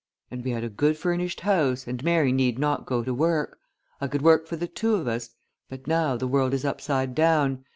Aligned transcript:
"And 0.31 0.43
we 0.43 0.49
had 0.49 0.63
a 0.63 0.69
good 0.71 0.97
furnished 0.97 1.41
house, 1.41 1.85
and 1.85 2.03
Mary 2.03 2.31
need 2.31 2.57
not 2.57 2.87
go 2.87 3.03
to 3.03 3.13
work. 3.13 3.59
I 4.01 4.07
could 4.07 4.23
work 4.23 4.47
for 4.47 4.55
the 4.55 4.65
two 4.67 4.95
of 4.95 5.07
us; 5.07 5.35
but 5.69 5.85
now 5.85 6.17
the 6.17 6.27
world 6.27 6.55
is 6.55 6.65
upside 6.65 7.13
down. 7.13 7.65